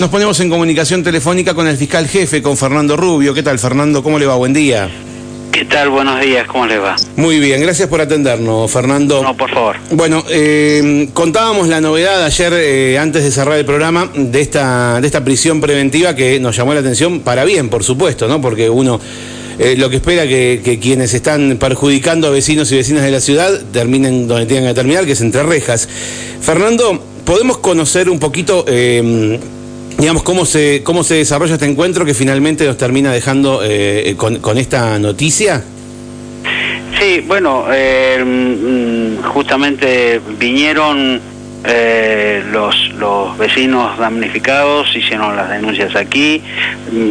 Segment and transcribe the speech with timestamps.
[0.00, 3.34] Nos ponemos en comunicación telefónica con el fiscal jefe, con Fernando Rubio.
[3.34, 4.00] ¿Qué tal, Fernando?
[4.00, 4.36] ¿Cómo le va?
[4.36, 4.88] Buen día.
[5.50, 5.88] ¿Qué tal?
[5.88, 6.94] Buenos días, ¿cómo le va?
[7.16, 9.24] Muy bien, gracias por atendernos, Fernando.
[9.24, 9.76] No, por favor.
[9.90, 15.06] Bueno, eh, contábamos la novedad ayer, eh, antes de cerrar el programa, de esta, de
[15.08, 18.40] esta prisión preventiva que nos llamó la atención para bien, por supuesto, ¿no?
[18.40, 19.00] Porque uno
[19.58, 23.20] eh, lo que espera que, que quienes están perjudicando a vecinos y vecinas de la
[23.20, 25.88] ciudad terminen donde tengan que terminar, que es entre rejas.
[26.40, 28.64] Fernando, ¿podemos conocer un poquito
[29.98, 34.38] digamos, cómo se, cómo se desarrolla este encuentro que finalmente nos termina dejando eh, con,
[34.38, 35.62] con, esta noticia?
[36.98, 41.20] Sí, bueno, eh, mm, justamente vinieron
[41.64, 46.42] eh, los, los vecinos damnificados, hicieron las denuncias aquí,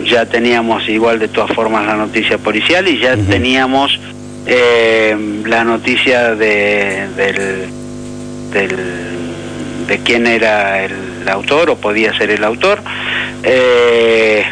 [0.05, 3.27] ya teníamos igual de todas formas la noticia policial y ya uh -huh.
[3.27, 3.99] teníamos
[4.45, 7.69] eh, la noticia de, del,
[8.52, 8.77] del,
[9.88, 12.80] de quién era el autor o podía ser el autor.
[13.44, 14.44] Eh,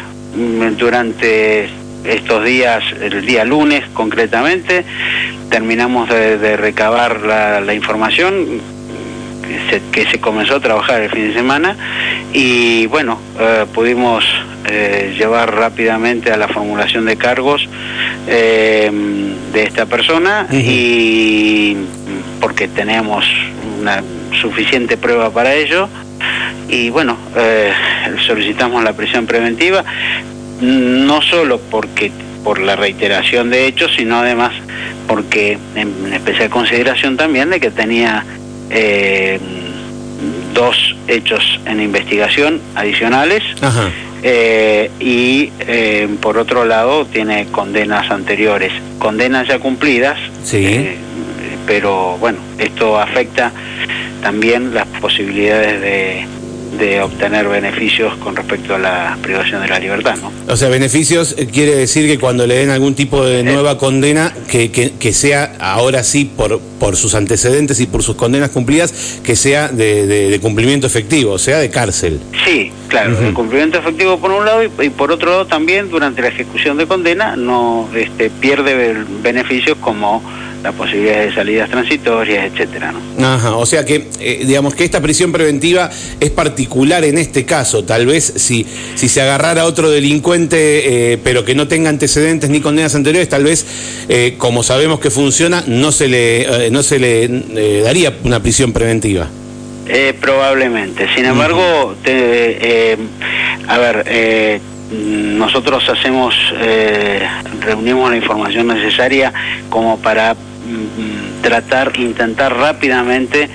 [0.78, 1.68] durante
[2.04, 4.84] estos días, el día lunes concretamente,
[5.50, 8.60] terminamos de, de recabar la, la información
[9.42, 11.76] que se, que se, comenzó a trabajar el fin de semana
[12.32, 14.24] y bueno, eh, pudimos
[14.68, 17.68] eh, llevar rápidamente a la formulación de cargos
[18.26, 18.90] eh,
[19.52, 20.62] de esta persona uh -huh.
[20.64, 21.76] y
[22.40, 23.24] porque tenemos
[23.80, 24.02] una
[24.40, 25.88] suficiente prueba para ello
[26.68, 27.72] y bueno, eh,
[28.26, 29.84] solicitamos la prisión preventiva,
[30.60, 32.10] no solo porque
[32.42, 34.52] por la reiteración de hechos, sino además
[35.06, 38.24] porque en especial consideración también de que tenía
[38.70, 39.38] eh,
[40.54, 43.42] dos hechos en investigación adicionales
[44.22, 50.88] eh, y eh, por otro lado tiene condenas anteriores, condenas ya cumplidas, sí.
[51.66, 53.52] pero bueno, esto afecta
[54.22, 56.26] también las posibilidades de
[56.78, 60.32] de obtener beneficios con respecto a la privación de la libertad, ¿no?
[60.48, 63.76] O sea, beneficios eh, quiere decir que cuando le den algún tipo de nueva eh,
[63.76, 68.50] condena, que, que, que, sea ahora sí por, por sus antecedentes y por sus condenas
[68.50, 72.20] cumplidas, que sea de, de, de cumplimiento efectivo, o sea, de cárcel.
[72.44, 73.26] Sí, claro, uh -huh.
[73.28, 76.76] el cumplimiento efectivo por un lado y, y, por otro lado también durante la ejecución
[76.76, 80.22] de condena no este, pierde beneficios como
[80.66, 83.24] la posibilidad de salidas transitorias, etcétera, ¿no?
[83.24, 85.88] Ajá, o sea que, eh, digamos que esta prisión preventiva
[86.18, 87.84] es particular en este caso.
[87.84, 88.66] Tal vez si,
[88.96, 93.44] si se agarrara otro delincuente, eh, pero que no tenga antecedentes ni condenas anteriores, tal
[93.44, 93.64] vez,
[94.08, 99.28] eh, como sabemos que funciona, no se le, no se le daría una prisión preventiva.
[100.20, 101.06] probablemente.
[101.14, 102.98] Sin embargo, te,
[103.68, 104.60] a ver
[104.90, 107.26] nosotros hacemos, eh,
[107.60, 109.32] reunimos la información necesaria
[109.68, 110.36] como para
[111.42, 113.48] tratar, intentar rápidamente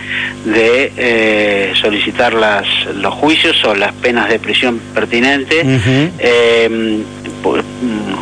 [0.46, 5.64] de eh, solicitar las, los juicios o las penas de prisión pertinentes.
[5.64, 6.10] Uh -huh.
[6.20, 7.04] eh,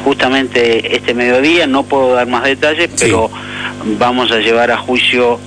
[0.03, 3.05] justamente este mediodía, no puedo dar más detalles, sí.
[3.05, 3.29] pero
[3.97, 5.39] vamos a llevar a juicio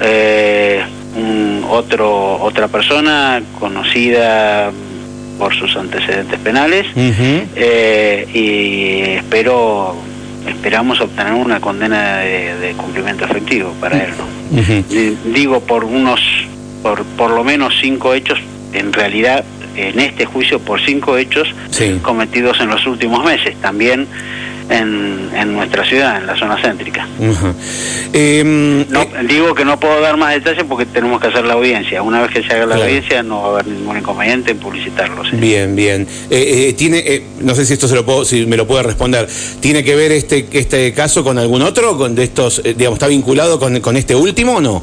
[0.00, 0.82] eh,
[1.16, 4.70] un, otro, otra persona conocida
[5.38, 7.46] por sus antecedentes penales uh -huh.
[7.54, 9.94] eh, y espero
[10.48, 14.58] esperamos obtener una condena de, de cumplimiento efectivo para él ¿no?
[14.58, 15.16] uh -huh.
[15.32, 16.20] digo por unos
[16.82, 18.38] por por lo menos cinco hechos
[18.72, 19.44] en realidad
[19.76, 21.98] en este juicio por cinco hechos sí.
[22.02, 24.06] cometidos en los últimos meses también
[24.70, 27.06] en, en, nuestra ciudad, en la zona céntrica.
[27.18, 27.54] Uh -huh.
[28.12, 31.54] eh, no, eh, digo que no puedo dar más detalles porque tenemos que hacer la
[31.54, 32.02] audiencia.
[32.02, 32.82] Una vez que se haga la claro.
[32.84, 35.24] audiencia no va a haber ningún inconveniente en publicitarlo.
[35.24, 35.36] ¿sí?
[35.36, 36.06] Bien, bien.
[36.30, 39.28] Eh, eh tiene, no sé si esto se lo puedo, si me lo puede responder.
[39.60, 43.06] ¿Tiene que ver este este caso con algún otro, con de estos, eh, digamos, está
[43.06, 44.82] vinculado con, con este último o no?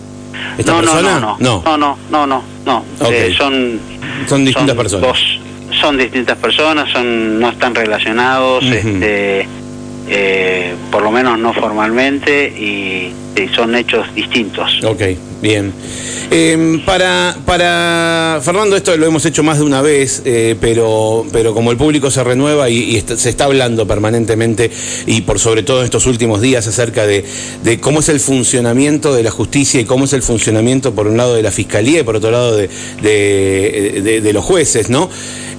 [0.58, 1.20] ¿Esta no, persona?
[1.20, 2.86] No, no, no, no, no, no, no.
[3.00, 3.34] Okay.
[3.34, 3.80] son
[4.28, 5.08] son distintas son personas.
[5.08, 5.40] Dos,
[5.82, 8.74] son distintas personas, son no están relacionados, uh -huh.
[8.74, 9.48] este
[10.08, 13.14] eh, por lo menos no formalmente, y,
[13.54, 14.82] son hechos distintos.
[14.86, 15.02] Ok,
[15.42, 15.74] bien.
[16.32, 21.54] Eh, para, para Fernando, esto lo hemos hecho más de una vez, eh, pero, pero
[21.54, 24.72] como el público se renueva y, se está hablando permanentemente,
[25.06, 27.26] y por sobre todo en estos últimos días, acerca de,
[27.82, 31.36] cómo es el funcionamiento de la justicia y cómo es el funcionamiento, por un lado,
[31.36, 32.70] de la fiscalía y por otro lado, de,
[33.02, 35.10] de los jueces, ¿no?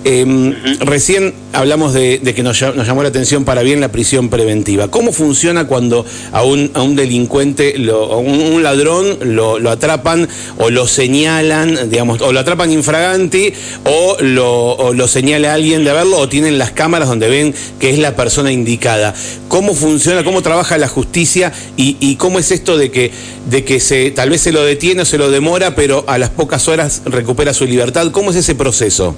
[0.09, 0.79] Eh, uh -huh.
[0.87, 4.87] Recién hablamos de, de que nos, nos, llamó la atención para bien la prisión preventiva.
[4.87, 9.69] ¿Cómo funciona cuando a un, a un delincuente, lo, a un, un, ladrón, lo, lo,
[9.69, 15.83] atrapan o lo señalan, digamos, o lo atrapan infraganti o lo, o lo señala alguien
[15.83, 19.13] de verlo o tienen las cámaras donde ven que es la persona indicada?
[19.49, 23.11] ¿Cómo funciona, cómo trabaja la justicia y, y cómo es esto de que,
[23.51, 26.31] de que se, tal vez se lo detiene o se lo demora, pero a las
[26.31, 28.13] pocas horas recupera su libertad?
[28.13, 29.17] ¿Cómo es ese proceso?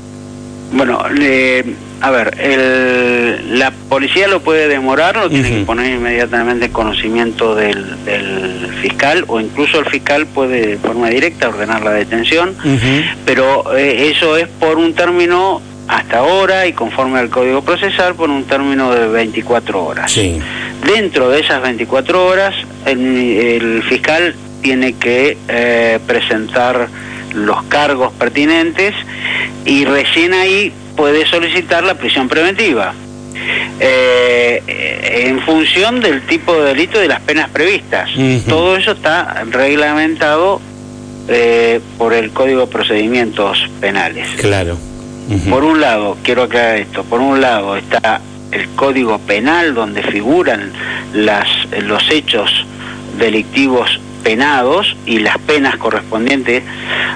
[0.72, 1.00] Bueno,
[2.00, 7.84] a ver, la policía lo puede demorar, lo tiene que poner inmediatamente en conocimiento del,
[8.82, 12.54] fiscal o incluso el fiscal puede de forma directa ordenar la detención,
[13.24, 18.30] pero eh, eso es por un término hasta ahora y conforme al Código Procesal por
[18.30, 20.14] un término de 24 horas.
[20.86, 22.54] Dentro de esas 24 horas,
[22.84, 26.88] el, fiscal tiene que eh, presentar
[27.46, 28.94] los cargos pertinentes
[29.64, 32.94] y recién ahí puede solicitar la prisión preventiva.
[33.80, 38.10] Eh, en función del tipo de delito y de las penas previstas.
[38.48, 40.60] Todo eso está reglamentado
[41.28, 44.28] eh, por el Código de Procedimientos Penales.
[44.40, 44.76] Claro.
[45.50, 48.20] Por un lado, quiero aclarar esto, por un lado está
[48.50, 50.72] el Código Penal donde figuran
[51.12, 51.46] las,
[51.82, 52.50] los hechos
[53.18, 56.62] delictivos penados y las penas correspondientes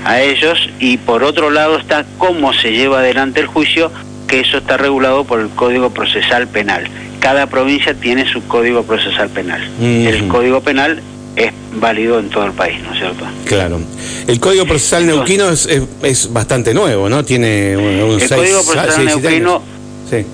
[0.05, 3.91] a ellos y por otro lado está cómo se lleva adelante el juicio,
[4.29, 6.89] que eso está regulado por el Código Procesal Penal.
[7.21, 9.63] Cada provincia tiene su Código Procesal Penal.
[9.81, 11.03] El Código Penal
[11.37, 13.25] es válido en todo el país, ¿no es cierto?
[13.47, 13.81] Claro.
[14.27, 15.69] El Código Procesal Neuquino es,
[16.03, 17.25] es, bastante nuevo, ¿no?
[17.25, 19.63] Tiene un, El Código Procesal Neuquino...
[20.11, 20.27] Sí.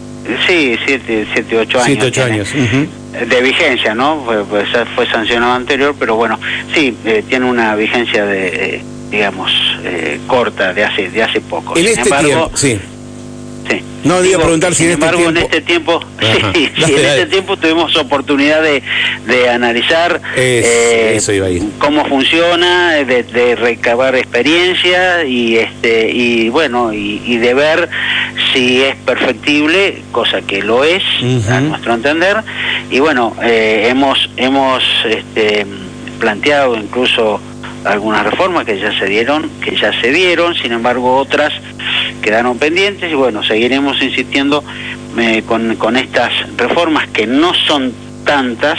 [0.47, 1.87] Sí, siete, siete, ocho años.
[1.87, 2.49] Siete, ocho años.
[3.13, 4.23] De vigencia, ¿no?
[4.25, 6.39] Fue, pues, fue sancionado anterior, pero bueno,
[6.75, 9.51] sí, eh, tiene una vigencia de, eh, digamos,
[9.83, 11.77] eh, corta, de hace, de hace poco.
[11.77, 12.79] En este tiempo, sí.
[14.05, 16.01] No, digo preguntar si en este embargo, en este tiempo,
[16.55, 18.83] sí, en este tiempo tuvimos oportunidad de,
[19.27, 21.21] de analizar eh,
[21.79, 27.89] cómo funciona, de, recabar experiencia y este y bueno y, de ver
[28.53, 31.03] si es perfectible, cosa que lo es
[31.51, 32.39] a nuestro entender.
[32.91, 35.67] Y bueno, eh, hemos hemos este,
[36.19, 37.41] planteado incluso
[37.85, 41.53] algunas reformas que ya se dieron, que ya se dieron, sin embargo otras
[42.19, 44.63] quedaron pendientes y bueno, seguiremos insistiendo
[45.19, 47.93] eh, con, con estas reformas que no son
[48.25, 48.79] tantas,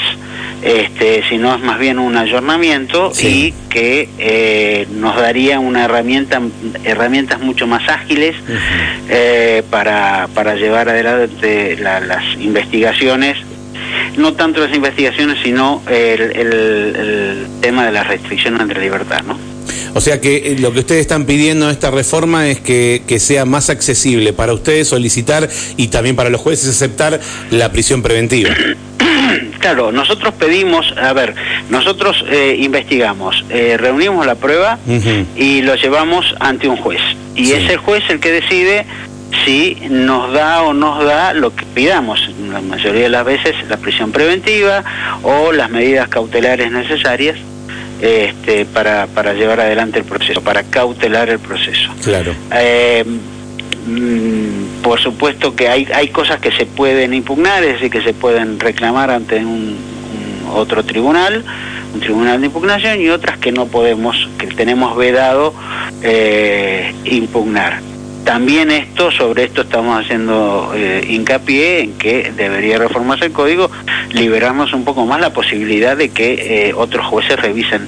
[0.61, 6.41] este, sino es más bien un ayornamiento y que eh, nos daría una herramienta,
[6.83, 8.35] herramientas mucho más ágiles
[9.09, 13.37] eh, para, para llevar adelante las investigaciones
[14.17, 19.37] no tanto las investigaciones, sino el, el, tema de las restricciones de la libertad, ¿no?
[19.93, 23.19] O sea que eh, lo que ustedes están pidiendo en esta reforma es que, que,
[23.19, 27.19] sea más accesible para ustedes solicitar y también para los jueces aceptar
[27.51, 28.51] la prisión preventiva.
[29.59, 31.35] Claro, nosotros pedimos, a ver,
[31.69, 34.79] nosotros eh, investigamos, eh, reunimos la prueba
[35.35, 37.01] y lo llevamos ante un juez.
[37.35, 38.85] Y es el juez el que decide
[39.45, 43.77] si nos da o nos da lo que pidamos, la mayoría de las veces la
[43.77, 44.83] prisión preventiva
[45.23, 47.37] o las medidas cautelares necesarias
[48.01, 51.91] este, para, para llevar adelante el proceso, para cautelar el proceso.
[52.03, 52.33] Claro.
[52.53, 53.03] Eh,
[53.87, 58.13] mm, por supuesto que hay, hay cosas que se pueden impugnar, es decir, que se
[58.13, 59.77] pueden reclamar ante un,
[60.53, 61.43] otro tribunal,
[61.93, 65.53] un tribunal de impugnación, y otras que no podemos, que tenemos vedado
[66.01, 67.88] eh, impugnar.
[68.23, 73.71] También esto, sobre esto estamos haciendo eh, hincapié en que debería reformarse el código,
[74.11, 77.87] liberarnos un poco más la posibilidad de que eh, otros jueces revisen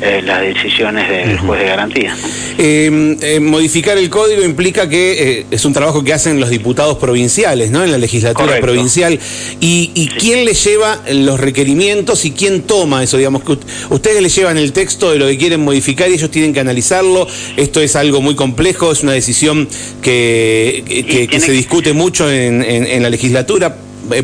[0.00, 2.16] eh, las decisiones del juez de garantía.
[2.56, 6.98] Em, eh, modificar el código implica que eh, es un trabajo que hacen los diputados
[6.98, 7.82] provinciales, ¿no?
[7.82, 9.18] En la legislatura provincial.
[9.60, 13.16] ¿Y, quién le lleva los requerimientos y quién toma eso?
[13.16, 13.58] Digamos que
[13.90, 17.26] ustedes le llevan el texto de lo que quieren modificar y ellos tienen que analizarlo.
[17.56, 19.68] Esto es algo muy complejo, es una decisión
[20.00, 23.76] que, que, se discute mucho en, en la legislatura.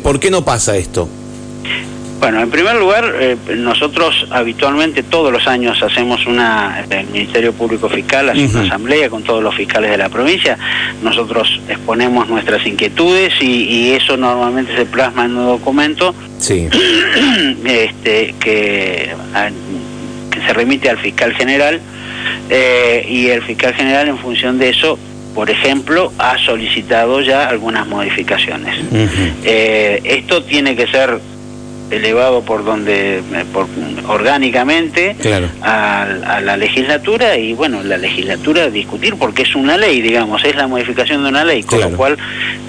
[0.02, 1.09] ¿Por qué no pasa esto?
[2.21, 7.88] Bueno, en primer lugar, eh, nosotros habitualmente todos los años hacemos una, el Ministerio Público
[7.88, 10.56] Fiscal hace una asamblea con todos los fiscales de la provincia,
[11.02, 16.68] nosotros exponemos nuestras inquietudes y, eso normalmente se plasma en un documento sí.
[17.64, 19.14] este, que,
[20.47, 21.80] se remite al fiscal general
[22.50, 24.99] eh, y el fiscal general en función de eso
[25.35, 28.78] por ejemplo, ha solicitado ya algunas modificaciones.
[29.42, 31.18] Eh, esto tiene que ser
[31.91, 33.23] elevado por donde
[33.53, 33.67] por,
[34.09, 35.17] orgánicamente
[35.62, 40.67] a, la legislatura y bueno la legislatura discutir porque es una ley digamos es la
[40.67, 42.17] modificación de una ley con lo cual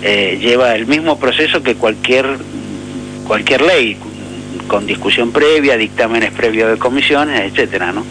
[0.03, 2.25] eh, lleva el mismo proceso que cualquier
[3.25, 3.97] cualquier ley
[4.67, 8.05] con discusión previa dictámenes previos de comisiones etcétera no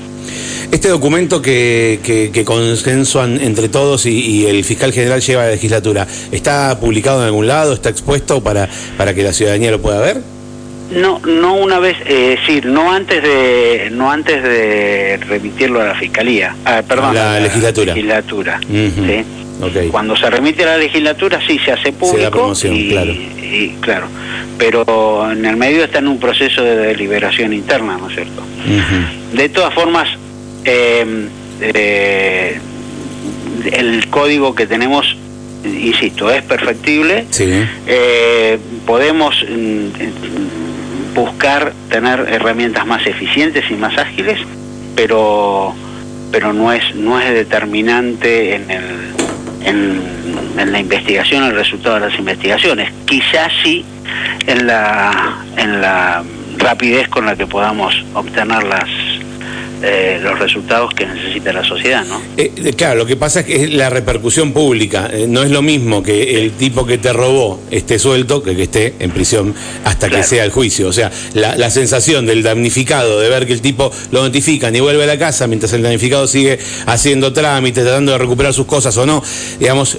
[0.73, 6.06] este documento que, que, consensuan entre todos y, el fiscal general lleva a la legislatura,
[6.32, 7.75] ¿está publicado en algún lado?
[7.75, 10.33] ¿Está expuesto para, para que la ciudadanía lo pueda ver?
[10.94, 15.94] No, no una vez, eh, decir, no antes de, no antes de remitirlo a la
[15.94, 17.94] fiscalía, ah, perdón, La a legislatura.
[17.94, 19.06] legislatura, Ujú.
[19.06, 19.24] ¿sí?
[19.90, 23.12] Cuando se remite a la legislatura sí se hace público promoción, y, claro.
[23.12, 24.06] y- claro,
[24.58, 28.42] pero en el medio está en un proceso de deliberación interna, ¿no es cierto?
[29.32, 30.08] De todas formas,
[30.64, 31.28] eh,
[31.60, 32.58] eh,
[33.72, 35.16] el código que tenemos,
[35.64, 37.24] insisto, es perfectible.
[37.30, 37.44] Sí.
[37.86, 39.86] Eh, podemos mm,
[41.14, 44.38] buscar tener herramientas más eficientes y más ágiles,
[44.97, 45.75] pero
[46.30, 48.85] pero no es no es determinante en el
[49.64, 50.02] en,
[50.59, 52.92] en la investigación el resultado de las investigaciones.
[53.06, 53.85] Quizás sí
[54.47, 56.23] en la en la
[56.59, 58.88] rapidez con la que podamos obtener las
[59.86, 62.20] eh, los resultados que necesita la sociedad, ¿no?
[62.36, 65.10] Eh, claro, lo que pasa es que es la repercusión pública.
[65.12, 68.62] Eh, no es lo mismo que el tipo que te robó esté suelto que que
[68.64, 70.22] esté en prisión hasta Claro.
[70.22, 70.88] que sea el juicio.
[70.88, 74.80] O sea, la, la sensación del damnificado de ver que el tipo lo notifican y
[74.80, 78.96] vuelve a la casa mientras el damnificado sigue haciendo trámites, tratando de recuperar sus cosas
[78.96, 79.22] o no,
[79.58, 79.96] digamos,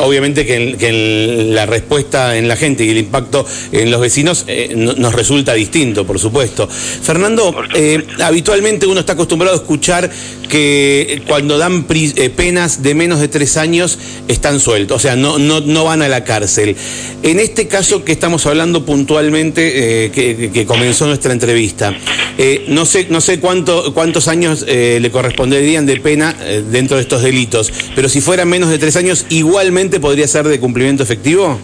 [0.00, 4.00] obviamente que, en- que en la respuesta en la gente y el impacto en los
[4.00, 6.68] vecinos no- nos resulta distinto, por supuesto.
[6.68, 8.24] Fernando, Por supuesto.
[8.24, 10.10] habitualmente uno está acostumbrado a escuchar
[10.48, 15.38] que cuando dan eh, penas de menos de tres años están sueltos, o sea, no,
[15.38, 16.76] no, no van a la cárcel.
[17.22, 21.94] En este caso que estamos hablando puntualmente, eh, que, comenzó nuestra entrevista,
[22.38, 26.34] eh, no sé, no sé cuánto, cuántos años le corresponderían de pena
[26.70, 30.60] dentro de estos delitos, pero si fueran menos de tres años, igualmente podría ser de
[30.60, 31.58] cumplimiento efectivo.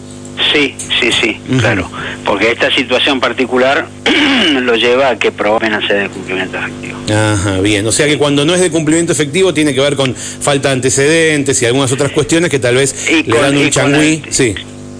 [0.57, 1.91] Sí, sí, sí, claro.
[2.25, 3.87] Porque esta situación particular
[4.63, 6.97] lo lleva a que provoquen hacer de cumplimiento efectivo.
[7.15, 7.87] Ajá, bien.
[7.87, 10.75] O sea que cuando no es de cumplimiento efectivo tiene que ver con falta de
[10.75, 14.23] antecedentes y algunas otras cuestiones que tal vez Y le con- dan un changüí.
[14.31, 14.55] Sí.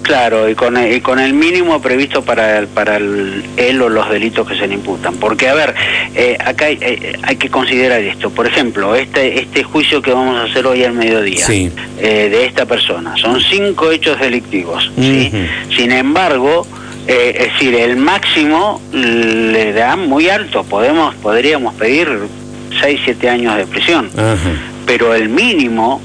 [0.07, 3.89] Claro, y con el, y con el mínimo previsto para el, para el, él o
[3.89, 5.15] los delitos que se le imputan.
[5.17, 5.75] Porque, a ver,
[6.15, 8.31] eh, acá hay, eh, hay que considerar esto.
[8.31, 11.73] Por ejemplo, este, este juicio que vamos a hacer hoy al mediodía Sí.
[11.99, 14.93] eh, de esta persona, son cinco hechos delictivos.
[14.97, 16.65] Sin embargo,
[17.09, 20.63] es decir, el máximo le da muy alto.
[20.63, 22.09] Podemos, podríamos pedir
[22.81, 24.09] seis, siete años de prisión.
[24.87, 26.01] Pero el mínimo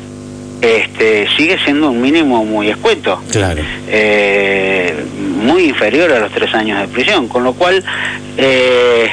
[0.62, 3.62] este, sigue siendo un mínimo muy escueto Claro.
[3.88, 4.94] eh,
[5.44, 7.84] muy inferior a los tres años de prisión, con lo cual
[8.38, 9.08] eh,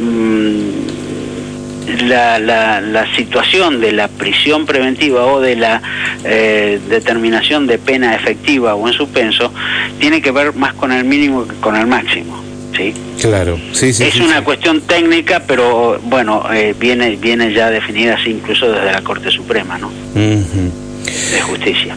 [0.00, 5.82] mm, la, la, la situación de la prisión preventiva o de la
[6.24, 9.52] eh, determinación de pena efectiva o en suspenso
[9.98, 12.42] tiene que ver más con el mínimo que con el máximo.
[12.76, 12.92] ¿sí?
[13.20, 13.58] Claro.
[13.72, 14.04] Sí, sí.
[14.04, 14.44] es sí, una sí.
[14.44, 19.78] cuestión técnica, pero bueno, eh, viene, viene ya definida así incluso desde la Corte Suprema
[19.78, 19.90] ¿no?
[20.16, 21.94] De Justicia.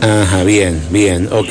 [0.00, 1.48] Ajá, bien, bien, ok.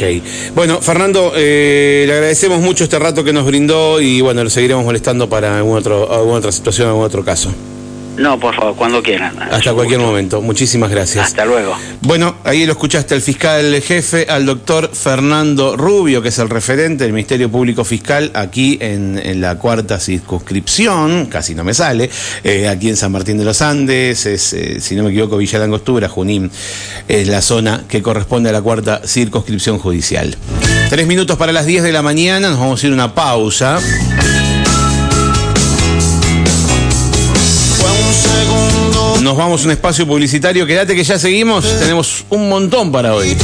[0.56, 4.86] Bueno, Fernando, eh, le agradecemos mucho este rato que nos brindó y bueno, lo seguiremos
[4.86, 7.54] molestando para algún otro, alguna otra situación, algún otro caso.
[8.18, 9.42] No, por favor, cuando quieran.
[9.42, 10.42] Hasta cualquier momento.
[10.42, 11.26] Muchísimas gracias.
[11.26, 11.76] Hasta luego.
[12.02, 17.04] Bueno, ahí lo escuchaste al fiscal jefe, al doctor Fernando Rubio, que es el referente
[17.04, 22.10] del Ministerio Público Fiscal aquí en, en la cuarta circunscripción, casi no me sale,
[22.44, 25.60] eh, aquí en San Martín de los Andes, es, eh, si no me equivoco, Villa
[25.60, 26.52] de Angostura, Junín,
[27.08, 30.36] es la zona que corresponde a la cuarta circunscripción judicial.
[30.90, 33.80] Tres minutos para las 10 de la mañana, nos vamos a ir a una pausa.
[39.26, 40.68] Nos vamos a un espacio publicitario.
[40.68, 41.66] Quédate que ya seguimos.
[41.80, 43.36] Tenemos un montón para hoy.